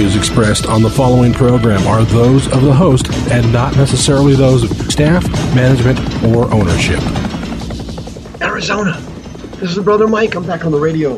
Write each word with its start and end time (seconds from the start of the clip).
views 0.00 0.16
expressed 0.16 0.64
on 0.64 0.80
the 0.80 0.88
following 0.88 1.30
program 1.30 1.86
are 1.86 2.02
those 2.04 2.50
of 2.52 2.62
the 2.62 2.72
host 2.72 3.06
and 3.30 3.52
not 3.52 3.76
necessarily 3.76 4.34
those 4.34 4.64
of 4.64 4.90
staff, 4.90 5.22
management, 5.54 5.98
or 6.24 6.50
ownership. 6.54 6.98
Arizona. 8.40 8.98
This 9.58 9.76
is 9.76 9.78
Brother 9.84 10.08
Mike. 10.08 10.34
I'm 10.36 10.46
back 10.46 10.64
on 10.64 10.72
the 10.72 10.80
radio. 10.80 11.16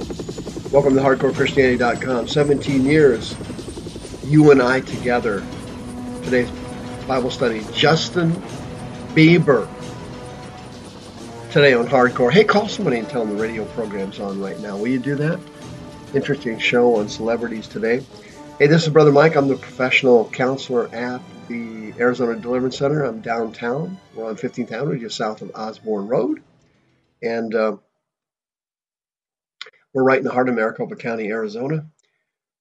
Welcome 0.73 0.97
to 0.97 1.01
HardcoreChristianity.com. 1.01 2.27
17 2.27 2.85
years, 2.85 3.37
you 4.25 4.51
and 4.51 4.61
I 4.61 4.81
together. 4.81 5.47
Today's 6.25 6.51
Bible 7.07 7.31
study, 7.31 7.65
Justin 7.73 8.33
Bieber. 9.15 9.69
Today 11.53 11.73
on 11.75 11.87
Hardcore. 11.87 12.33
Hey, 12.33 12.43
call 12.43 12.67
somebody 12.67 12.99
and 12.99 13.09
tell 13.09 13.25
them 13.25 13.37
the 13.37 13.41
radio 13.41 13.65
program's 13.65 14.19
on 14.19 14.41
right 14.41 14.59
now. 14.59 14.77
Will 14.77 14.89
you 14.89 14.99
do 14.99 15.15
that? 15.15 15.39
Interesting 16.15 16.59
show 16.59 16.97
on 16.97 17.09
celebrities 17.09 17.69
today. 17.69 18.03
Hey, 18.63 18.69
this 18.69 18.85
is 18.85 18.91
Brother 18.91 19.11
Mike. 19.11 19.35
I'm 19.35 19.49
the 19.49 19.57
professional 19.57 20.31
counselor 20.31 20.87
at 20.95 21.21
the 21.49 21.93
Arizona 21.99 22.39
Deliverance 22.39 22.79
Center. 22.79 23.03
I'm 23.03 23.21
downtown. 23.21 23.99
We're 24.15 24.29
on 24.29 24.37
15th 24.37 24.71
Avenue, 24.71 25.01
just 25.01 25.17
south 25.17 25.43
of 25.43 25.51
Osborn 25.57 26.07
Road. 26.07 26.45
And 27.21 27.53
uh, 27.57 27.79
we're 29.93 30.05
right 30.05 30.19
in 30.19 30.25
the 30.25 30.31
heart 30.31 30.49
of 30.49 30.55
Maricopa 30.55 30.95
County, 30.95 31.27
Arizona. 31.27 31.87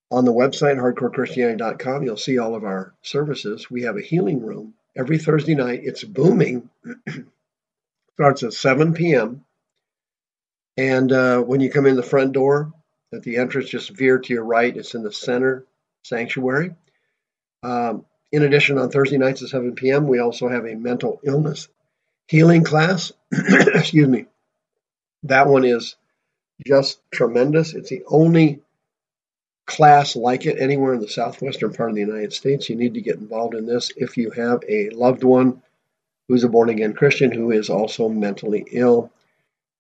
On 0.10 0.26
the 0.26 0.34
website, 0.34 0.78
hardcorechristianity.com, 0.78 2.02
you'll 2.02 2.18
see 2.18 2.40
all 2.40 2.56
of 2.56 2.64
our 2.64 2.96
services. 3.04 3.70
We 3.70 3.84
have 3.84 3.98
a 3.98 4.02
healing 4.02 4.44
room 4.44 4.74
every 4.98 5.20
Thursday 5.20 5.54
night. 5.54 5.82
It's 5.84 6.04
booming. 6.04 6.68
Starts 8.16 8.42
at 8.42 8.54
7 8.54 8.96
p.m. 8.96 9.46
And 10.78 11.12
uh, 11.12 11.42
when 11.42 11.62
you 11.62 11.70
come 11.70 11.86
in 11.86 11.96
the 11.96 12.02
front 12.02 12.32
door, 12.32 12.74
at 13.14 13.22
the 13.22 13.38
entrance, 13.38 13.70
just 13.70 13.92
veer 13.92 14.18
to 14.18 14.34
your 14.34 14.46
right. 14.46 14.76
It's 14.76 14.96
in 14.96 15.04
the 15.04 15.12
center 15.12 15.68
sanctuary. 16.04 16.76
Um, 17.64 18.06
in 18.32 18.44
addition, 18.44 18.78
on 18.78 18.90
Thursday 18.90 19.18
nights 19.18 19.44
at 19.44 19.50
7 19.50 19.76
p.m., 19.76 20.08
we 20.08 20.20
also 20.20 20.48
have 20.48 20.66
a 20.66 20.76
mental 20.76 21.20
illness 21.24 21.68
healing 22.28 22.64
class. 22.64 23.12
Excuse 23.32 24.08
me. 24.08 24.26
That 25.24 25.48
one 25.48 25.66
is 25.66 25.96
just 26.66 27.00
tremendous. 27.12 27.74
It's 27.74 27.90
the 27.90 28.04
only 28.08 28.62
class 29.68 30.16
like 30.16 30.46
it 30.46 30.60
anywhere 30.60 30.94
in 30.94 31.02
the 31.02 31.08
southwestern 31.08 31.74
part 31.74 31.90
of 31.90 31.96
the 31.96 32.02
United 32.02 32.34
States. 32.34 32.70
You 32.70 32.76
need 32.76 32.96
to 32.96 33.02
get 33.02 33.18
involved 33.18 33.54
in 33.54 33.66
this 33.66 33.92
if 33.96 34.18
you 34.18 34.32
have 34.32 34.64
a 34.68 34.90
loved 34.90 35.24
one 35.24 35.62
who's 36.28 36.44
a 36.44 36.50
born 36.50 36.70
again 36.70 36.94
Christian 36.94 37.32
who 37.32 37.52
is 37.52 37.70
also 37.70 38.10
mentally 38.10 38.66
ill. 38.72 39.12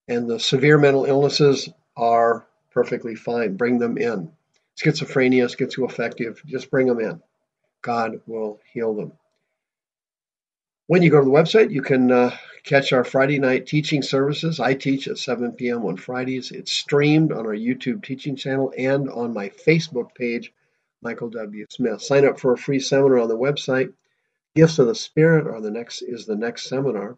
And 0.08 0.30
the 0.30 0.40
severe 0.40 0.78
mental 0.78 1.06
illnesses 1.06 1.70
are 1.96 2.46
perfectly 2.72 3.16
fine. 3.16 3.56
Bring 3.56 3.80
them 3.80 3.98
in 3.98 4.32
schizophrenia, 4.78 5.46
schizoaffective, 5.46 6.44
just 6.46 6.72
bring 6.72 6.88
them 6.88 7.00
in. 7.00 7.22
God 7.82 8.22
will 8.28 8.60
heal 8.74 8.94
them. 8.94 9.14
When 10.88 11.02
you 11.02 11.10
go 11.10 11.20
to 11.20 11.26
the 11.26 11.32
website, 11.32 11.72
you 11.72 11.82
can 11.82 12.12
uh, 12.12 12.36
catch 12.64 12.92
our 12.92 13.04
Friday 13.04 13.40
night 13.40 13.66
teaching 13.66 14.02
services. 14.02 14.60
I 14.60 14.74
teach 14.74 15.08
at 15.08 15.18
7 15.18 15.54
p.m. 15.54 15.86
on 15.86 15.98
Fridays. 15.98 16.52
It's 16.52 16.72
streamed 16.72 17.32
on 17.32 17.46
our 17.46 17.56
YouTube 17.56 18.04
teaching 18.04 18.36
channel 18.36 18.74
and 18.78 19.10
on 19.10 19.34
my 19.34 19.50
Facebook 19.50 20.14
page, 20.16 20.54
Michael 21.02 21.30
W. 21.30 21.66
Smith. 21.70 22.02
Sign 22.02 22.26
up 22.26 22.40
for 22.40 22.54
a 22.54 22.58
free 22.58 22.80
seminar 22.80 23.20
on 23.20 23.30
the 23.30 23.38
website. 23.38 23.94
Gifts 24.56 24.80
of 24.80 24.88
the 24.88 24.96
Spirit 24.96 25.48
are 25.48 25.62
the 25.62 25.72
next 25.72 26.02
is 26.02 26.26
the 26.26 26.36
next 26.36 26.68
seminar. 26.68 27.18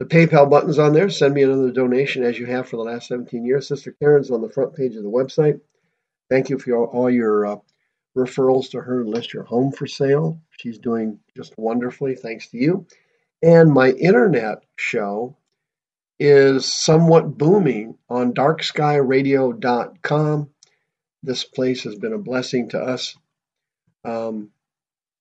The 0.00 0.06
PayPal 0.06 0.50
button's 0.50 0.78
on 0.78 0.92
there. 0.92 1.10
Send 1.10 1.34
me 1.34 1.42
another 1.42 1.70
donation 1.70 2.24
as 2.24 2.38
you 2.38 2.46
have 2.46 2.68
for 2.68 2.76
the 2.76 2.82
last 2.82 3.06
17 3.08 3.44
years. 3.44 3.68
Sister 3.68 3.92
Karen's 3.92 4.30
on 4.30 4.40
the 4.40 4.48
front 4.48 4.74
page 4.74 4.96
of 4.96 5.04
the 5.04 5.10
website. 5.10 5.60
Thank 6.30 6.48
you 6.48 6.58
for 6.58 6.86
all 6.86 7.10
your 7.10 7.44
uh, 7.44 7.56
referrals 8.16 8.70
to 8.70 8.80
her 8.80 9.04
list 9.04 9.34
your 9.34 9.44
home 9.44 9.72
for 9.72 9.86
sale. 9.86 10.40
She's 10.58 10.78
doing 10.78 11.20
just 11.36 11.58
wonderfully, 11.58 12.14
thanks 12.14 12.48
to 12.48 12.56
you. 12.56 12.86
And 13.42 13.72
my 13.72 13.90
internet 13.90 14.64
show 14.76 15.36
is 16.18 16.70
somewhat 16.70 17.38
booming 17.38 17.96
on 18.08 18.34
darkskyradio.com. 18.34 20.50
This 21.22 21.44
place 21.44 21.84
has 21.84 21.94
been 21.96 22.12
a 22.12 22.18
blessing 22.18 22.68
to 22.70 22.78
us, 22.78 23.16
um, 24.04 24.50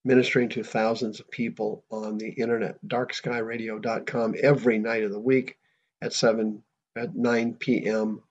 ministering 0.03 0.50
to 0.50 0.64
thousands 0.64 1.19
of 1.19 1.30
people 1.31 1.84
on 1.90 2.18
the 2.18 2.30
internet. 2.30 2.78
Darkskyradio.com 2.86 4.36
every 4.42 4.78
night 4.78 5.03
of 5.03 5.12
the 5.12 5.19
week 5.19 5.58
at 6.02 6.14
7 6.14 6.64
at 6.96 7.16
9 7.16 7.53
p.m. 7.56 8.22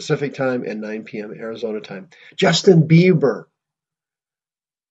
Pacific 0.00 0.32
time 0.32 0.64
and 0.66 0.80
9 0.80 1.04
p.m. 1.04 1.30
Arizona 1.30 1.78
time. 1.78 2.08
Justin 2.34 2.88
Bieber. 2.88 3.44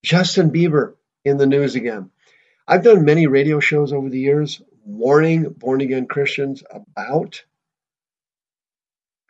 Justin 0.06 0.52
Bieber 0.52 0.94
in 1.26 1.38
the 1.38 1.48
news 1.48 1.74
again. 1.74 2.12
I've 2.68 2.84
done 2.84 3.06
many 3.06 3.26
radio 3.26 3.60
shows 3.60 3.92
over 3.92 4.08
the 4.08 4.20
years 4.20 4.62
warning 4.86 5.50
born 5.50 5.82
again 5.82 6.06
Christians 6.06 6.62
about 6.70 7.44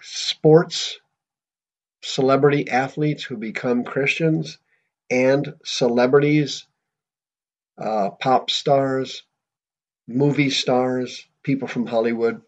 sports, 0.01 1.00
celebrity 2.03 2.69
athletes 2.69 3.23
who 3.23 3.38
become 3.38 3.85
Christians, 3.85 4.57
and 5.09 5.53
celebrities, 5.63 6.67
uh, 7.78 8.09
pop 8.09 8.50
stars, 8.50 9.23
movie 10.09 10.50
stars, 10.50 11.25
people 11.41 11.69
from 11.69 11.85
Hollywood. 11.85 12.41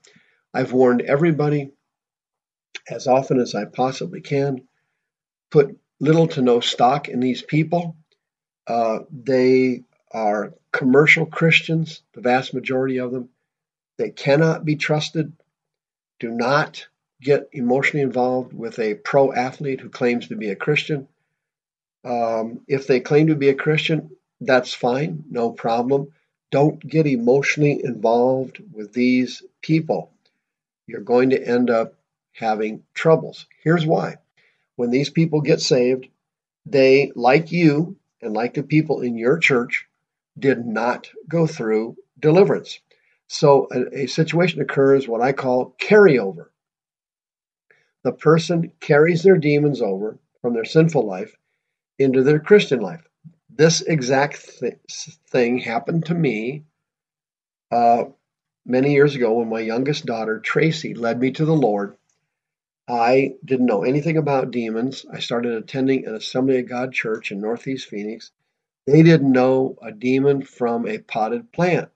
I've 0.54 0.74
warned 0.74 1.00
everybody 1.04 1.72
as 2.90 3.08
often 3.08 3.40
as 3.40 3.56
I 3.56 3.66
possibly 3.66 4.22
can, 4.22 4.68
put 5.50 5.78
little 6.00 6.28
to 6.30 6.42
no 6.42 6.60
stock 6.60 7.08
in 7.08 7.20
these 7.20 7.42
people. 7.42 7.96
Uh, 8.68 9.00
they 9.12 9.84
are 10.12 10.54
commercial 10.72 11.26
Christians, 11.26 12.02
the 12.14 12.22
vast 12.22 12.54
majority 12.54 12.98
of 12.98 13.12
them. 13.12 13.30
They 13.98 14.10
cannot 14.10 14.66
be 14.66 14.76
trusted. 14.76 15.34
Do 16.20 16.30
not 16.30 16.88
get 17.22 17.50
emotionally 17.52 18.04
involved 18.04 18.54
with 18.54 18.80
a 18.80 18.96
pro 18.96 19.32
athlete 19.32 19.80
who 19.80 19.90
claims 19.90 20.28
to 20.30 20.36
be 20.36 20.50
a 20.50 20.56
Christian. 20.56 21.08
Um, 22.04 22.62
if 22.68 22.88
they 22.88 23.00
claim 23.00 23.28
to 23.28 23.36
be 23.36 23.50
a 23.50 23.56
Christian, 23.56 24.12
that's 24.40 24.74
fine, 24.74 25.24
no 25.30 25.52
problem. 25.52 26.14
Don't 26.50 26.80
get 26.80 27.06
emotionally 27.06 27.84
involved 27.84 28.62
with 28.74 28.92
these 28.92 29.44
people. 29.62 30.12
You're 30.88 31.02
going 31.02 31.30
to 31.30 31.48
end 31.48 31.70
up 31.70 31.94
having 32.34 32.84
troubles. 32.94 33.48
Here's 33.64 33.86
why. 33.86 34.18
When 34.76 34.90
these 34.90 35.10
people 35.10 35.42
get 35.42 35.62
saved, 35.62 36.08
they, 36.66 37.12
like 37.16 37.52
you 37.52 37.98
and 38.22 38.34
like 38.34 38.54
the 38.54 38.64
people 38.64 39.02
in 39.02 39.18
your 39.18 39.38
church, 39.38 39.88
did 40.38 40.66
not 40.66 41.10
go 41.28 41.46
through 41.46 41.98
deliverance. 42.20 42.80
So 43.28 43.68
a, 43.72 44.04
a 44.04 44.08
situation 44.08 44.62
occurs, 44.62 45.08
what 45.08 45.22
I 45.22 45.32
call 45.32 45.76
carryover. 45.80 46.48
The 48.04 48.12
person 48.12 48.72
carries 48.80 49.24
their 49.24 49.38
demons 49.38 49.82
over 49.82 50.18
from 50.42 50.54
their 50.54 50.66
sinful 50.66 51.06
life 51.06 51.36
into 52.00 52.24
their 52.24 52.40
Christian 52.40 52.80
life. 52.80 53.08
This 53.50 53.82
exact 53.82 54.60
th- 54.60 54.80
thing 55.28 55.60
happened 55.60 56.06
to 56.08 56.14
me 56.14 56.64
uh, 57.72 58.06
many 58.66 58.94
years 58.94 59.16
ago 59.16 59.34
when 59.34 59.50
my 59.50 59.60
youngest 59.60 60.06
daughter, 60.06 60.40
Tracy, 60.40 60.94
led 60.94 61.20
me 61.20 61.32
to 61.32 61.46
the 61.46 61.56
Lord 61.56 61.96
I 62.92 63.36
didn't 63.46 63.68
know 63.68 63.84
anything 63.84 64.18
about 64.18 64.52
demons. 64.52 65.06
I 65.10 65.20
started 65.20 65.54
attending 65.54 66.06
an 66.06 66.14
Assembly 66.14 66.60
of 66.60 66.68
God 66.68 66.92
church 66.92 67.32
in 67.32 67.40
Northeast 67.40 67.88
Phoenix. 67.88 68.32
They 68.86 69.02
didn't 69.02 69.32
know 69.32 69.78
a 69.82 69.94
demon 69.94 70.42
from 70.42 70.86
a 70.86 70.98
potted 70.98 71.54
plant. 71.54 71.90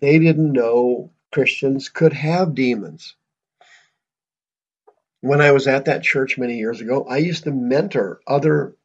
They 0.00 0.18
didn't 0.18 0.52
know 0.52 1.12
Christians 1.30 1.90
could 1.90 2.14
have 2.14 2.54
demons. 2.54 3.16
When 5.20 5.42
I 5.42 5.52
was 5.52 5.66
at 5.66 5.84
that 5.84 6.02
church 6.02 6.38
many 6.38 6.56
years 6.56 6.80
ago, 6.80 7.04
I 7.04 7.18
used 7.18 7.44
to 7.44 7.50
mentor 7.50 8.20
other 8.26 8.76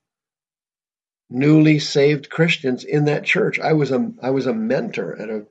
newly 1.30 1.80
saved 1.80 2.30
Christians 2.30 2.84
in 2.84 3.06
that 3.06 3.24
church. 3.24 3.60
I 3.60 3.74
was 3.74 3.92
a 3.92 4.12
I 4.22 4.32
was 4.32 4.46
a 4.46 4.54
mentor 4.54 5.16
at 5.16 5.30
a, 5.30 5.46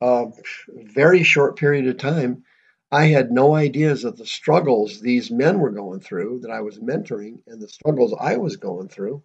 a 0.00 0.32
very 0.68 1.22
short 1.22 1.56
period 1.56 1.86
of 1.86 1.98
time 1.98 2.42
I 2.90 3.06
had 3.06 3.32
no 3.32 3.54
ideas 3.54 4.04
of 4.04 4.16
the 4.16 4.26
struggles 4.26 5.00
these 5.00 5.30
men 5.30 5.58
were 5.58 5.70
going 5.70 6.00
through 6.00 6.40
that 6.40 6.50
I 6.50 6.60
was 6.60 6.78
mentoring 6.78 7.42
and 7.46 7.60
the 7.60 7.68
struggles 7.68 8.14
I 8.18 8.36
was 8.36 8.56
going 8.56 8.88
through 8.88 9.22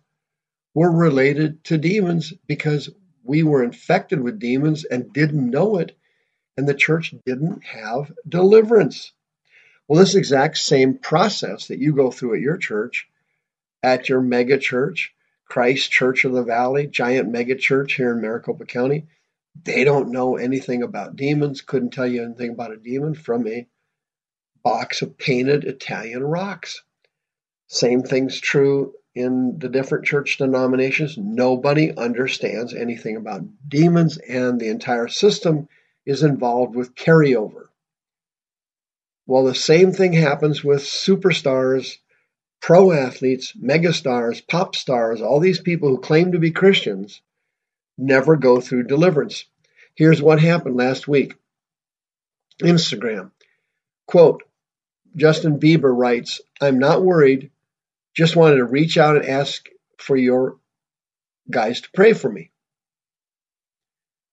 were 0.73 0.91
related 0.91 1.63
to 1.65 1.77
demons 1.77 2.33
because 2.47 2.89
we 3.23 3.43
were 3.43 3.63
infected 3.63 4.19
with 4.19 4.39
demons 4.39 4.83
and 4.83 5.13
didn't 5.13 5.49
know 5.49 5.77
it, 5.77 5.95
and 6.57 6.67
the 6.67 6.73
church 6.73 7.13
didn't 7.25 7.63
have 7.63 8.11
deliverance. 8.27 9.13
Well, 9.87 9.99
this 9.99 10.15
exact 10.15 10.57
same 10.57 10.97
process 10.97 11.67
that 11.67 11.79
you 11.79 11.93
go 11.93 12.09
through 12.09 12.35
at 12.35 12.41
your 12.41 12.57
church, 12.57 13.07
at 13.83 14.09
your 14.09 14.21
mega 14.21 14.57
church, 14.57 15.13
Christ 15.45 15.91
Church 15.91 16.25
of 16.25 16.31
the 16.31 16.43
Valley, 16.43 16.87
giant 16.87 17.29
mega 17.29 17.55
church 17.55 17.93
here 17.93 18.13
in 18.13 18.21
Maricopa 18.21 18.65
County, 18.65 19.07
they 19.63 19.83
don't 19.83 20.11
know 20.11 20.37
anything 20.37 20.83
about 20.83 21.15
demons, 21.15 21.61
couldn't 21.61 21.91
tell 21.91 22.07
you 22.07 22.23
anything 22.23 22.51
about 22.51 22.71
a 22.71 22.77
demon 22.77 23.13
from 23.13 23.47
a 23.47 23.67
box 24.63 25.01
of 25.01 25.17
painted 25.17 25.63
Italian 25.63 26.23
rocks. 26.23 26.83
Same 27.67 28.03
thing's 28.03 28.39
true 28.39 28.93
in 29.13 29.59
the 29.59 29.69
different 29.69 30.05
church 30.05 30.37
denominations, 30.37 31.17
nobody 31.17 31.95
understands 31.95 32.73
anything 32.73 33.17
about 33.17 33.43
demons, 33.67 34.17
and 34.17 34.59
the 34.59 34.69
entire 34.69 35.09
system 35.09 35.67
is 36.05 36.23
involved 36.23 36.75
with 36.75 36.95
carryover. 36.95 37.67
Well, 39.25 39.43
the 39.43 39.55
same 39.55 39.91
thing 39.91 40.13
happens 40.13 40.63
with 40.63 40.81
superstars, 40.81 41.97
pro 42.61 42.91
athletes, 42.91 43.53
megastars, 43.53 44.45
pop 44.47 44.75
stars, 44.75 45.21
all 45.21 45.39
these 45.39 45.59
people 45.59 45.89
who 45.89 45.99
claim 45.99 46.31
to 46.31 46.39
be 46.39 46.51
Christians 46.51 47.21
never 47.97 48.35
go 48.35 48.59
through 48.61 48.83
deliverance. 48.83 49.45
Here's 49.95 50.21
what 50.21 50.39
happened 50.39 50.75
last 50.75 51.07
week 51.07 51.35
Instagram. 52.61 53.31
Quote 54.07 54.43
Justin 55.15 55.59
Bieber 55.59 55.95
writes, 55.95 56.41
I'm 56.61 56.79
not 56.79 57.03
worried, 57.03 57.51
just 58.13 58.35
wanted 58.35 58.57
to 58.57 58.65
reach 58.65 58.97
out 58.97 59.17
and 59.17 59.25
ask 59.25 59.67
for 59.97 60.15
your 60.15 60.57
guys 61.49 61.81
to 61.81 61.91
pray 61.93 62.13
for 62.13 62.31
me. 62.31 62.51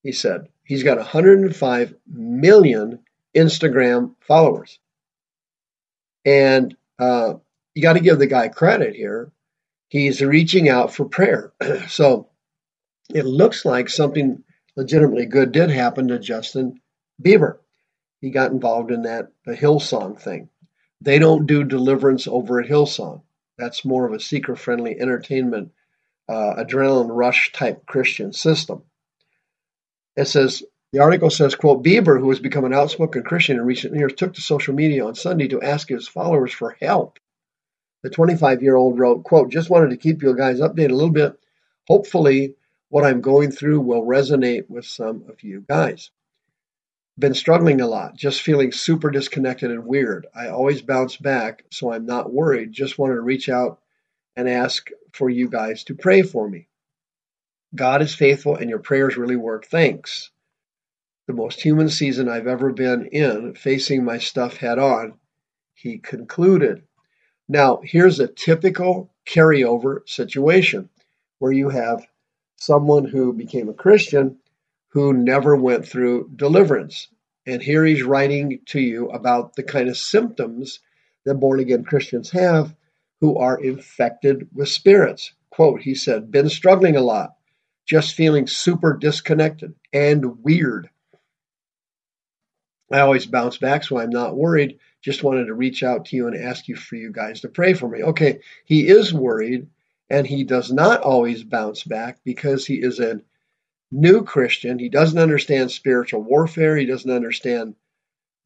He 0.02 0.12
said, 0.12 0.48
he's 0.64 0.84
got 0.84 0.98
105 0.98 1.94
million 2.06 3.00
Instagram 3.36 4.14
followers. 4.20 4.78
And 6.24 6.76
uh, 6.98 7.34
you 7.74 7.82
got 7.82 7.94
to 7.94 8.00
give 8.00 8.18
the 8.18 8.26
guy 8.26 8.48
credit 8.48 8.94
here. 8.94 9.32
He's 9.88 10.20
reaching 10.20 10.68
out 10.68 10.94
for 10.94 11.06
prayer. 11.06 11.52
so 11.88 12.27
it 13.14 13.24
looks 13.24 13.64
like 13.64 13.88
something 13.88 14.42
legitimately 14.76 15.26
good 15.26 15.52
did 15.52 15.70
happen 15.70 16.08
to 16.08 16.18
Justin 16.18 16.80
Bieber. 17.22 17.58
He 18.20 18.30
got 18.30 18.52
involved 18.52 18.90
in 18.90 19.02
that 19.02 19.28
the 19.44 19.56
Hillsong 19.56 20.20
thing. 20.20 20.48
They 21.00 21.18
don't 21.18 21.46
do 21.46 21.64
deliverance 21.64 22.26
over 22.26 22.60
at 22.60 22.68
Hillsong. 22.68 23.22
That's 23.56 23.84
more 23.84 24.06
of 24.06 24.12
a 24.12 24.20
seeker 24.20 24.56
friendly 24.56 24.98
entertainment, 24.98 25.72
uh, 26.28 26.54
adrenaline 26.58 27.08
rush 27.10 27.52
type 27.52 27.86
Christian 27.86 28.32
system. 28.32 28.82
It 30.16 30.26
says, 30.26 30.62
the 30.92 31.00
article 31.00 31.30
says, 31.30 31.54
quote, 31.54 31.84
Bieber, 31.84 32.18
who 32.18 32.30
has 32.30 32.40
become 32.40 32.64
an 32.64 32.72
outspoken 32.72 33.22
Christian 33.22 33.56
in 33.56 33.64
recent 33.64 33.94
years, 33.94 34.14
took 34.14 34.34
to 34.34 34.40
social 34.40 34.74
media 34.74 35.06
on 35.06 35.14
Sunday 35.14 35.48
to 35.48 35.62
ask 35.62 35.88
his 35.88 36.08
followers 36.08 36.52
for 36.52 36.76
help. 36.80 37.18
The 38.02 38.10
25 38.10 38.62
year 38.62 38.76
old 38.76 38.98
wrote, 38.98 39.24
quote, 39.24 39.50
just 39.50 39.70
wanted 39.70 39.90
to 39.90 39.96
keep 39.96 40.22
you 40.22 40.36
guys 40.36 40.60
updated 40.60 40.90
a 40.90 40.94
little 40.94 41.10
bit. 41.10 41.38
Hopefully, 41.86 42.54
what 42.88 43.04
I'm 43.04 43.20
going 43.20 43.50
through 43.50 43.80
will 43.80 44.02
resonate 44.04 44.68
with 44.68 44.86
some 44.86 45.24
of 45.28 45.42
you 45.42 45.64
guys. 45.68 46.10
Been 47.18 47.34
struggling 47.34 47.80
a 47.80 47.86
lot, 47.86 48.16
just 48.16 48.42
feeling 48.42 48.70
super 48.70 49.10
disconnected 49.10 49.70
and 49.70 49.84
weird. 49.84 50.26
I 50.34 50.48
always 50.48 50.82
bounce 50.82 51.16
back, 51.16 51.64
so 51.70 51.92
I'm 51.92 52.06
not 52.06 52.32
worried. 52.32 52.72
Just 52.72 52.98
wanted 52.98 53.14
to 53.14 53.20
reach 53.20 53.48
out 53.48 53.80
and 54.36 54.48
ask 54.48 54.88
for 55.12 55.28
you 55.28 55.48
guys 55.48 55.84
to 55.84 55.94
pray 55.94 56.22
for 56.22 56.48
me. 56.48 56.68
God 57.74 58.02
is 58.02 58.14
faithful 58.14 58.56
and 58.56 58.70
your 58.70 58.78
prayers 58.78 59.16
really 59.16 59.36
work. 59.36 59.66
Thanks. 59.66 60.30
The 61.26 61.34
most 61.34 61.60
human 61.60 61.90
season 61.90 62.28
I've 62.28 62.46
ever 62.46 62.72
been 62.72 63.06
in, 63.06 63.54
facing 63.54 64.04
my 64.04 64.18
stuff 64.18 64.56
head 64.56 64.78
on, 64.78 65.14
he 65.74 65.98
concluded. 65.98 66.84
Now, 67.48 67.80
here's 67.82 68.20
a 68.20 68.28
typical 68.28 69.12
carryover 69.26 70.08
situation 70.08 70.88
where 71.38 71.52
you 71.52 71.68
have 71.68 72.06
someone 72.58 73.04
who 73.04 73.32
became 73.32 73.68
a 73.68 73.74
Christian 73.74 74.36
who 74.88 75.12
never 75.12 75.56
went 75.56 75.86
through 75.86 76.30
deliverance. 76.36 77.08
And 77.46 77.62
here 77.62 77.84
he's 77.84 78.02
writing 78.02 78.60
to 78.66 78.80
you 78.80 79.08
about 79.08 79.56
the 79.56 79.62
kind 79.62 79.88
of 79.88 79.96
symptoms 79.96 80.80
that 81.24 81.34
born 81.34 81.60
again 81.60 81.84
Christians 81.84 82.30
have 82.30 82.74
who 83.20 83.38
are 83.38 83.58
infected 83.58 84.48
with 84.54 84.68
spirits. 84.68 85.32
Quote, 85.50 85.80
he 85.80 85.94
said, 85.94 86.30
been 86.30 86.48
struggling 86.48 86.96
a 86.96 87.00
lot 87.00 87.34
just 87.88 88.14
feeling 88.14 88.46
super 88.46 88.92
disconnected 88.92 89.74
and 89.92 90.44
weird. 90.44 90.90
I 92.92 93.00
always 93.00 93.26
bounce 93.26 93.56
back, 93.56 93.82
so 93.82 93.98
I'm 93.98 94.10
not 94.10 94.36
worried. 94.36 94.78
Just 95.02 95.22
wanted 95.22 95.46
to 95.46 95.54
reach 95.54 95.82
out 95.82 96.06
to 96.06 96.16
you 96.16 96.26
and 96.26 96.36
ask 96.36 96.68
you 96.68 96.76
for 96.76 96.96
you 96.96 97.10
guys 97.10 97.40
to 97.40 97.48
pray 97.48 97.72
for 97.72 97.88
me. 97.88 98.02
Okay, 98.02 98.40
he 98.64 98.86
is 98.86 99.12
worried, 99.12 99.68
and 100.10 100.26
he 100.26 100.44
does 100.44 100.72
not 100.72 101.02
always 101.02 101.42
bounce 101.44 101.84
back 101.84 102.18
because 102.24 102.66
he 102.66 102.74
is 102.74 102.98
a 102.98 103.20
new 103.90 104.24
Christian. 104.24 104.78
He 104.78 104.88
doesn't 104.88 105.18
understand 105.18 105.70
spiritual 105.70 106.22
warfare, 106.22 106.76
he 106.76 106.86
doesn't 106.86 107.10
understand 107.10 107.74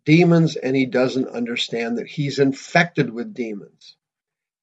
demons, 0.05 0.56
and 0.56 0.75
he 0.75 0.87
doesn't 0.87 1.29
understand 1.29 1.99
that 1.99 2.09
he's 2.09 2.38
infected 2.38 3.12
with 3.12 3.35
demons, 3.35 3.97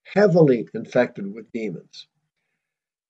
heavily 0.04 0.68
infected 0.74 1.34
with 1.34 1.51
demons. 1.51 2.07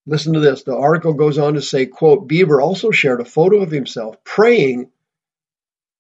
Listen 0.06 0.34
to 0.34 0.40
this. 0.40 0.64
The 0.64 0.76
article 0.76 1.14
goes 1.14 1.38
on 1.38 1.56
to 1.56 1.62
say, 1.62 1.86
quote, 1.86 2.28
Bieber 2.28 2.62
also 2.62 2.92
shared 2.92 3.22
a 3.22 3.26
photo 3.26 3.62
of 3.62 3.72
himself 3.72 4.24
praying 4.24 4.92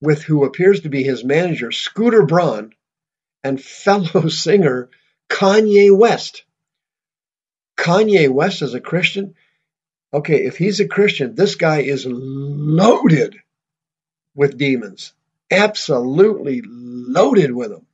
with 0.01 0.23
who 0.23 0.45
appears 0.45 0.81
to 0.81 0.89
be 0.89 1.03
his 1.03 1.23
manager, 1.23 1.71
Scooter 1.71 2.25
Braun, 2.25 2.73
and 3.43 3.61
fellow 3.61 4.27
singer 4.29 4.89
Kanye 5.29 5.95
West. 5.95 6.43
Kanye 7.79 8.29
West 8.29 8.61
is 8.61 8.73
a 8.73 8.81
Christian. 8.81 9.35
Okay, 10.13 10.45
if 10.45 10.57
he's 10.57 10.79
a 10.79 10.87
Christian, 10.87 11.35
this 11.35 11.55
guy 11.55 11.79
is 11.81 12.05
loaded 12.05 13.37
with 14.35 14.57
demons. 14.57 15.13
Absolutely 15.49 16.61
loaded 16.65 17.51
with 17.53 17.69
them. 17.69 17.85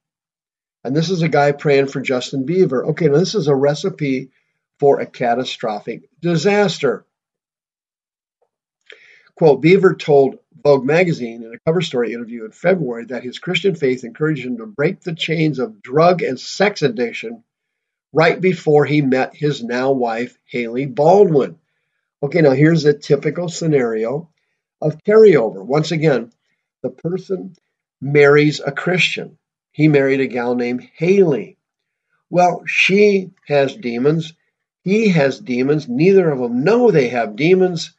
And 0.84 0.96
this 0.96 1.10
is 1.10 1.22
a 1.22 1.30
guy 1.30 1.52
praying 1.52 1.88
for 1.88 2.02
Justin 2.02 2.46
Bieber. 2.46 2.90
Okay, 2.90 3.08
now 3.08 3.18
this 3.18 3.36
is 3.36 3.48
a 3.48 3.56
recipe 3.56 4.32
for 4.80 5.00
a 5.00 5.06
catastrophic 5.06 6.10
disaster. 6.20 7.06
Quote, 9.36 9.62
Bieber 9.62 9.98
told 9.98 10.40
Vogue 10.64 10.86
magazine 10.86 11.44
in 11.44 11.54
a 11.54 11.60
cover 11.66 11.82
story 11.82 12.14
interview 12.14 12.46
in 12.46 12.52
February 12.52 13.06
that 13.06 13.24
his 13.24 13.38
Christian 13.38 13.76
faith 13.76 14.04
encouraged 14.04 14.46
him 14.46 14.58
to 14.58 14.66
break 14.66 15.02
the 15.02 15.14
chains 15.14 15.60
of 15.60 15.82
drug 15.82 16.24
and 16.24 16.40
sex 16.40 16.82
addiction 16.82 17.44
right 18.16 18.40
before 18.40 18.86
he 18.86 19.02
met 19.02 19.36
his 19.36 19.64
now 19.64 19.92
wife, 19.92 20.38
Hailey 20.46 20.86
Baldwin. 20.86 21.58
Okay, 22.24 22.42
now 22.42 22.52
here's 22.52 22.86
a 22.86 22.94
typical 22.94 23.50
scenario 23.50 24.30
of 24.82 25.04
carryover. 25.04 25.64
Once 25.64 25.92
again, 25.92 26.32
the 26.82 26.90
person 26.90 27.56
marries 28.02 28.60
a 28.60 28.72
Christian. 28.72 29.38
He 29.72 29.88
married 29.88 30.22
a 30.22 30.28
gal 30.28 30.56
named 30.56 30.88
Hailey. 30.96 31.58
Well, 32.30 32.64
she 32.66 33.32
has 33.48 33.75
demons 33.75 34.34
he 34.86 35.10
has 35.10 35.39
demons. 35.39 35.89
Neither 35.89 36.30
of 36.30 36.38
them 36.38 36.63
know 36.63 36.92
they 36.92 37.10
have 37.10 37.36
demons, 37.36 37.92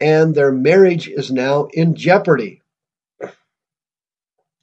and 0.00 0.34
their 0.34 0.50
marriage 0.50 1.08
is 1.08 1.30
now 1.30 1.68
in 1.72 1.94
jeopardy. 1.94 2.60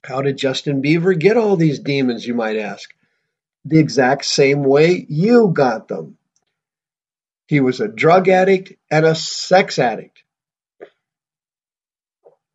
How 0.04 0.20
did 0.20 0.36
Justin 0.36 0.82
Bieber 0.82 1.18
get 1.18 1.38
all 1.38 1.56
these 1.56 1.78
demons, 1.78 2.26
you 2.26 2.34
might 2.34 2.58
ask? 2.58 2.92
The 3.64 3.78
exact 3.78 4.24
same 4.24 4.64
way 4.64 5.06
you 5.08 5.52
got 5.54 5.88
them. 5.88 6.18
He 7.46 7.60
was 7.60 7.80
a 7.80 7.88
drug 7.88 8.28
addict 8.28 8.72
and 8.90 9.04
a 9.04 9.14
sex 9.14 9.78
addict. 9.78 10.22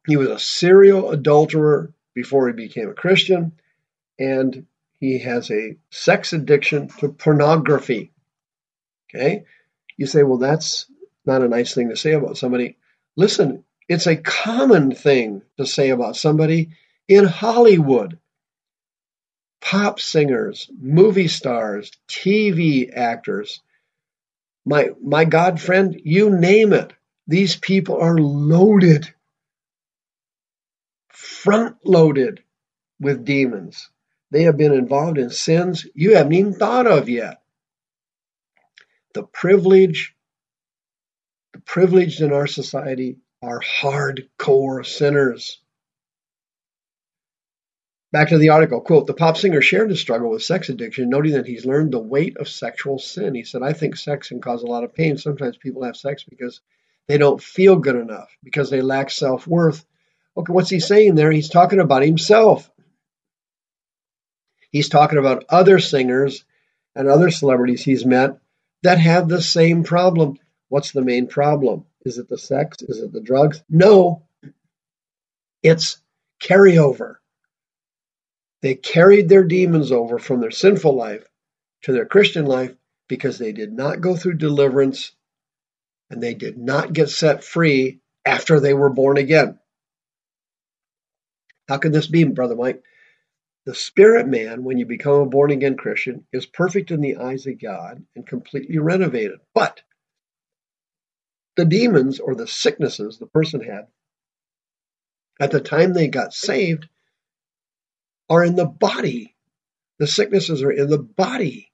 He 0.08 0.18
was 0.18 0.30
a 0.30 0.40
serial 0.40 1.12
adulterer 1.12 1.94
before 2.14 2.48
he 2.48 2.54
became 2.54 2.90
a 2.90 2.94
Christian, 2.94 3.52
and 4.18 4.66
he 5.00 5.20
has 5.20 5.52
a 5.52 5.78
sex 5.92 6.34
addiction 6.34 6.88
to 7.00 7.10
pornography. 7.10 8.12
Okay? 9.10 9.44
You 9.98 10.08
say, 10.08 10.24
well, 10.24 10.38
that's 10.40 10.88
not 11.26 11.42
a 11.42 11.48
nice 11.48 11.74
thing 11.74 11.90
to 11.90 11.98
say 11.98 12.14
about 12.14 12.38
somebody. 12.38 12.78
Listen, 13.16 13.64
it's 13.88 14.08
a 14.08 14.16
common 14.16 14.96
thing 14.96 15.42
to 15.58 15.66
say 15.66 15.90
about 15.90 16.16
somebody 16.16 16.72
in 17.08 17.26
Hollywood. 17.26 18.18
Pop 19.62 20.00
singers, 20.00 20.70
movie 20.80 21.28
stars, 21.28 21.92
TV 22.08 22.92
actors, 22.94 23.62
my 24.66 24.90
my 25.02 25.26
God 25.26 25.60
friend, 25.60 26.00
you 26.04 26.30
name 26.30 26.74
it. 26.74 26.94
These 27.28 27.56
people 27.56 28.00
are 28.00 28.18
loaded, 28.18 29.14
front 31.10 31.78
loaded 31.86 32.44
with 33.00 33.26
demons. 33.26 33.90
They 34.32 34.44
have 34.44 34.58
been 34.58 34.74
involved 34.74 35.18
in 35.18 35.30
sins 35.30 35.86
you 35.94 36.16
haven't 36.16 36.34
even 36.34 36.54
thought 36.54 36.88
of 36.88 37.10
yet 37.10 37.42
the 39.18 39.24
privilege, 39.24 40.16
the 41.54 41.60
privileged 41.62 42.22
in 42.22 42.32
our 42.32 42.46
society 42.46 43.18
are 43.42 43.60
hardcore 43.60 44.86
sinners. 44.86 45.60
Back 48.12 48.30
to 48.30 48.38
the 48.38 48.50
article, 48.50 48.80
quote, 48.80 49.06
the 49.06 49.14
pop 49.14 49.36
singer 49.36 49.62
shared 49.62 49.90
his 49.90 50.00
struggle 50.00 50.30
with 50.30 50.44
sex 50.44 50.70
addiction, 50.70 51.10
noting 51.10 51.34
that 51.34 51.46
he's 51.46 51.66
learned 51.66 51.92
the 51.92 52.00
weight 52.00 52.38
of 52.38 52.48
sexual 52.48 53.00
sin. 53.00 53.36
He 53.36 53.44
said, 53.44 53.62
I 53.62 53.74
think 53.74 53.98
sex 53.98 54.30
can 54.30 54.40
cause 54.40 54.64
a 54.64 54.68
lot 54.68 54.86
of 54.86 54.94
pain. 54.94 55.18
Sometimes 55.18 55.58
people 55.58 55.84
have 55.84 55.98
sex 55.98 56.24
because 56.24 56.62
they 57.08 57.18
don't 57.18 57.42
feel 57.42 57.76
good 57.76 57.98
enough, 57.98 58.30
because 58.44 58.70
they 58.70 58.82
lack 58.82 59.10
self 59.10 59.46
worth. 59.46 59.86
Okay, 60.38 60.54
what's 60.54 60.70
he 60.70 60.80
saying 60.80 61.16
there? 61.16 61.32
He's 61.32 61.50
talking 61.50 61.80
about 61.80 62.04
himself. 62.04 62.70
He's 64.72 64.90
talking 64.90 65.18
about 65.18 65.46
other 65.50 65.80
singers 65.80 66.46
and 66.96 67.10
other 67.10 67.30
celebrities 67.30 67.84
he's 67.84 68.06
met 68.06 68.40
that 68.84 69.00
have 69.00 69.28
the 69.28 69.42
same 69.42 69.84
problem. 69.84 70.38
What's 70.70 70.92
the 70.92 71.02
main 71.02 71.28
problem? 71.28 71.86
Is 72.06 72.18
it 72.18 72.30
the 72.30 72.38
sex? 72.38 72.78
Is 72.82 73.00
it 73.00 73.12
the 73.12 73.22
drugs? 73.22 73.62
No, 73.70 74.24
it's 75.62 75.98
carryover. 76.42 77.16
They 78.62 78.76
carried 78.76 79.30
their 79.30 79.44
demons 79.44 79.92
over 79.92 80.18
from 80.18 80.42
their 80.42 80.52
sinful 80.52 80.96
life 80.96 81.28
to 81.84 81.92
their 81.94 82.06
Christian 82.06 82.46
life 82.46 82.76
because 83.08 83.38
they 83.38 83.52
did 83.52 83.72
not 83.72 84.02
go 84.02 84.16
through 84.16 84.36
deliverance 84.36 85.12
and 86.10 86.22
they 86.22 86.34
did 86.34 86.58
not 86.58 86.94
get 86.94 87.10
set 87.10 87.44
free 87.44 88.00
after 88.26 88.60
they 88.60 88.74
were 88.74 88.90
born 88.90 89.18
again. 89.18 89.60
How 91.68 91.78
can 91.78 91.92
this 91.92 92.08
be, 92.08 92.24
Brother 92.24 92.56
Mike? 92.56 92.84
The 93.66 93.76
spirit 93.76 94.28
man, 94.28 94.64
when 94.64 94.78
you 94.78 94.86
become 94.86 95.22
a 95.22 95.26
born 95.26 95.52
again 95.52 95.76
Christian, 95.76 96.26
is 96.32 96.46
perfect 96.46 96.90
in 96.90 97.02
the 97.02 97.18
eyes 97.18 97.46
of 97.46 97.60
God 97.62 98.06
and 98.16 98.26
completely 98.26 98.80
renovated. 98.80 99.40
But 99.54 99.82
the 101.58 101.66
demons 101.66 102.20
or 102.20 102.34
the 102.34 102.48
sicknesses 102.48 103.18
the 103.18 103.28
person 103.28 103.62
had 103.62 103.88
at 105.40 105.52
the 105.52 105.60
time 105.60 105.94
they 105.94 106.08
got 106.08 106.34
saved 106.34 106.88
are 108.30 108.44
in 108.44 108.56
the 108.56 108.66
body. 108.66 109.36
The 110.00 110.08
sicknesses 110.08 110.64
are 110.64 110.72
in 110.72 110.90
the 110.90 111.00
body. 111.00 111.72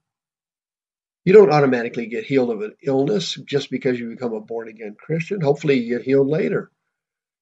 You 1.25 1.33
don't 1.33 1.51
automatically 1.51 2.07
get 2.07 2.25
healed 2.25 2.50
of 2.51 2.62
an 2.62 2.75
illness 2.83 3.36
just 3.45 3.69
because 3.69 4.00
you 4.00 4.10
become 4.10 4.33
a 4.33 4.41
born 4.41 4.67
again 4.67 4.95
Christian. 5.00 5.41
Hopefully, 5.41 5.79
you 5.79 5.98
get 5.98 6.05
healed 6.05 6.27
later. 6.27 6.69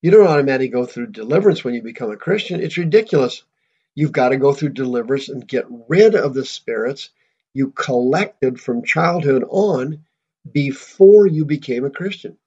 You 0.02 0.12
don't 0.12 0.28
automatically 0.28 0.70
go 0.70 0.86
through 0.86 1.08
deliverance 1.08 1.64
when 1.64 1.74
you 1.74 1.82
become 1.82 2.12
a 2.12 2.18
Christian. 2.18 2.62
It's 2.62 2.78
ridiculous. 2.78 3.44
You've 3.96 4.12
got 4.12 4.30
to 4.30 4.38
go 4.38 4.54
through 4.54 4.70
deliverance 4.70 5.30
and 5.30 5.48
get 5.48 5.66
rid 5.88 6.16
of 6.16 6.34
the 6.34 6.46
spirits 6.46 7.10
you 7.54 7.72
collected 7.72 8.60
from 8.60 8.84
childhood 8.84 9.44
on 9.50 10.06
before 10.50 11.28
you 11.28 11.46
became 11.46 11.86
a 11.86 11.90
Christian. 11.90 12.38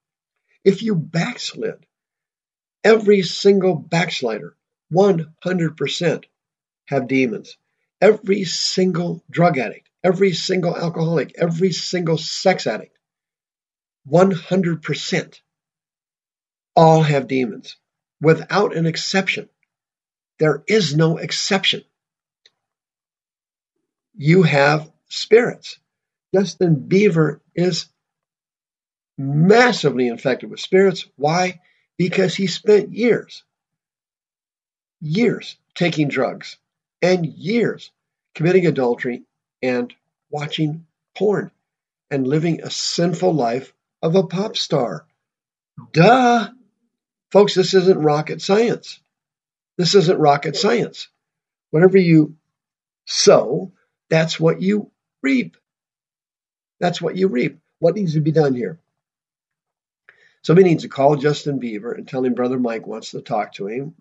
If 0.64 0.82
you 0.82 0.94
backslid, 0.94 1.86
every 2.82 3.22
single 3.22 3.74
backslider, 3.74 4.56
100%, 4.92 6.24
have 6.86 7.08
demons. 7.08 7.56
Every 8.00 8.44
single 8.44 9.24
drug 9.30 9.58
addict, 9.58 9.88
every 10.02 10.32
single 10.32 10.76
alcoholic, 10.76 11.34
every 11.38 11.72
single 11.72 12.18
sex 12.18 12.66
addict, 12.66 12.98
100% 14.10 15.40
all 16.76 17.02
have 17.02 17.28
demons 17.28 17.76
without 18.20 18.76
an 18.76 18.86
exception. 18.86 19.48
There 20.38 20.62
is 20.66 20.94
no 20.94 21.16
exception. 21.16 21.82
You 24.16 24.42
have 24.42 24.90
spirits. 25.08 25.78
Justin 26.34 26.74
Beaver 26.88 27.40
is 27.54 27.86
massively 29.16 30.08
infected 30.08 30.50
with 30.50 30.60
spirits. 30.60 31.06
Why? 31.16 31.60
Because 31.96 32.34
he 32.34 32.48
spent 32.48 32.92
years, 32.92 33.44
years 35.00 35.56
taking 35.74 36.08
drugs 36.08 36.58
and 37.04 37.26
years 37.26 37.90
committing 38.34 38.66
adultery 38.66 39.24
and 39.62 39.92
watching 40.30 40.86
porn 41.14 41.50
and 42.10 42.26
living 42.26 42.62
a 42.62 42.70
sinful 42.70 43.34
life 43.34 43.74
of 44.00 44.16
a 44.16 44.26
pop 44.26 44.56
star. 44.56 45.04
Duh! 45.92 46.48
Folks, 47.30 47.54
this 47.54 47.74
isn't 47.74 48.00
rocket 48.00 48.40
science. 48.40 49.00
This 49.76 49.94
isn't 49.94 50.18
rocket 50.18 50.56
science. 50.56 51.08
Whatever 51.70 51.98
you 51.98 52.36
sow, 53.04 53.72
that's 54.08 54.40
what 54.40 54.62
you 54.62 54.90
reap. 55.22 55.58
That's 56.80 57.02
what 57.02 57.16
you 57.16 57.28
reap. 57.28 57.58
What 57.80 57.96
needs 57.96 58.14
to 58.14 58.20
be 58.20 58.32
done 58.32 58.54
here? 58.54 58.78
Somebody 60.42 60.70
needs 60.70 60.84
to 60.84 60.88
call 60.88 61.16
Justin 61.16 61.58
Beaver 61.58 61.92
and 61.92 62.08
tell 62.08 62.24
him 62.24 62.32
Brother 62.32 62.58
Mike 62.58 62.86
wants 62.86 63.10
to 63.10 63.20
talk 63.20 63.52
to 63.54 63.66
him. 63.66 63.94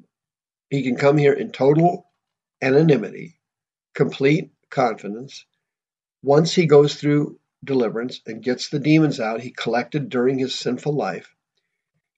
He 0.69 0.83
can 0.83 0.95
come 0.95 1.17
here 1.17 1.33
in 1.33 1.51
total 1.51 2.07
anonymity, 2.63 3.37
complete 3.93 4.51
confidence. 4.69 5.45
Once 6.23 6.53
he 6.53 6.65
goes 6.65 6.95
through 6.95 7.37
deliverance 7.63 8.21
and 8.25 8.41
gets 8.41 8.69
the 8.69 8.79
demons 8.79 9.19
out 9.19 9.41
he 9.41 9.51
collected 9.51 10.09
during 10.09 10.39
his 10.39 10.55
sinful 10.55 10.93
life, 10.93 11.35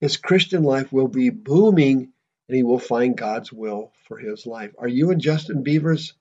his 0.00 0.16
Christian 0.16 0.62
life 0.62 0.92
will 0.92 1.08
be 1.08 1.30
booming 1.30 2.12
and 2.48 2.56
he 2.56 2.62
will 2.62 2.78
find 2.78 3.16
God's 3.16 3.52
will 3.52 3.92
for 4.06 4.18
his 4.18 4.46
life. 4.46 4.70
Are 4.78 4.88
you 4.88 5.10
in 5.10 5.18
Justin 5.18 5.64
Beaver's 5.64 6.14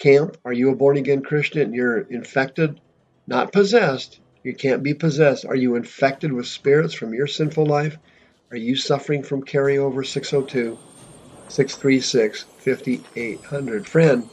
camp? 0.00 0.36
Are 0.44 0.52
you 0.52 0.70
a 0.70 0.74
born 0.74 0.96
again 0.96 1.22
Christian? 1.22 1.74
You're 1.74 2.00
infected, 2.00 2.80
not 3.28 3.52
possessed. 3.52 4.18
You 4.42 4.54
can't 4.54 4.82
be 4.82 4.94
possessed. 4.94 5.44
Are 5.44 5.54
you 5.54 5.76
infected 5.76 6.32
with 6.32 6.48
spirits 6.48 6.92
from 6.92 7.14
your 7.14 7.28
sinful 7.28 7.66
life? 7.66 7.98
Are 8.50 8.56
you 8.56 8.74
suffering 8.74 9.22
from 9.22 9.44
carryover 9.44 10.04
602, 10.04 10.76
636, 11.48 12.44
5800? 12.58 13.88
Friend, 13.88 14.28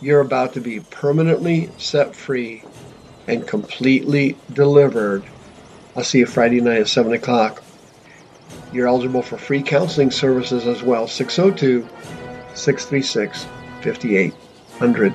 you're 0.00 0.20
about 0.20 0.52
to 0.54 0.60
be 0.60 0.80
permanently 0.80 1.70
set 1.78 2.14
free 2.14 2.64
and 3.26 3.46
completely 3.46 4.36
delivered. 4.52 5.24
I'll 5.96 6.04
see 6.04 6.20
you 6.20 6.26
Friday 6.26 6.60
night 6.60 6.80
at 6.80 6.88
7 6.88 7.12
o'clock 7.12 7.62
you're 8.72 8.88
eligible 8.88 9.22
for 9.22 9.36
free 9.36 9.62
counseling 9.62 10.10
services 10.10 10.66
as 10.66 10.82
well. 10.82 11.06
602 11.06 11.86
636 12.54 13.46
5800. 13.82 15.14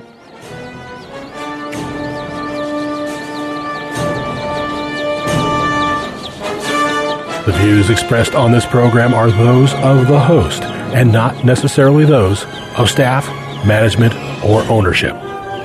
The 7.46 7.54
views 7.54 7.90
expressed 7.90 8.36
on 8.36 8.52
this 8.52 8.66
program 8.66 9.14
are 9.14 9.32
those 9.32 9.74
of 9.76 10.08
the 10.08 10.20
host 10.20 10.77
and 10.94 11.12
not 11.12 11.46
necessarily 11.46 12.06
those 12.06 12.46
of 12.78 12.90
staff, 12.90 13.28
management, 13.66 14.14
or 14.44 14.62
ownership. 14.64 15.14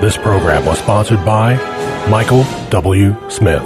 This 0.00 0.16
program 0.16 0.64
was 0.64 0.78
sponsored 0.78 1.24
by 1.24 1.56
Michael 2.08 2.44
W. 2.70 3.16
Smith. 3.30 3.62